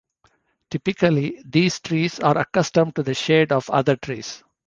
Typically, 0.71 1.39
these 1.45 1.79
trees 1.79 2.19
are 2.21 2.35
accustomed 2.39 2.95
to 2.95 3.03
the 3.03 3.13
shade 3.13 3.51
of 3.51 3.69
other 3.69 3.95
trees. 3.95 4.43